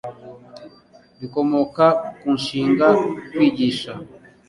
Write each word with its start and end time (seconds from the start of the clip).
bikomoka 1.19 1.85
ku 2.19 2.27
nshinga 2.37 2.87
kwigisha 3.33 3.91